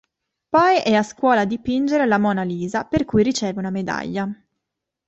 Poi 0.49 0.77
è 0.79 0.95
a 0.95 1.03
scuola 1.03 1.41
a 1.41 1.45
dipingere 1.45 2.07
la 2.07 2.17
Mona 2.17 2.41
Lisa, 2.41 2.85
per 2.85 3.05
cui 3.05 3.21
riceve 3.21 3.59
una 3.59 3.69
medaglia. 3.69 4.27